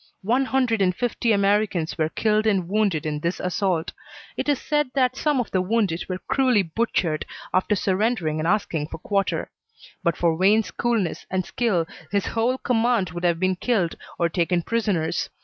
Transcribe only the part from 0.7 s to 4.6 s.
and fifty Americans were killed and wounded in this assault. It is